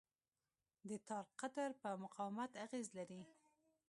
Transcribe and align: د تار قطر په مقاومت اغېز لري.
د 0.89 0.91
تار 1.07 1.25
قطر 1.39 1.69
په 1.81 1.89
مقاومت 2.03 2.51
اغېز 2.65 2.87
لري. 2.97 3.21